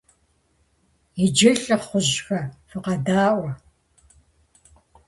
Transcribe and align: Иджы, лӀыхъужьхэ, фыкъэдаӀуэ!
Иджы, 1.23 1.51
лӀыхъужьхэ, 1.63 2.41
фыкъэдаӀуэ! 2.69 3.51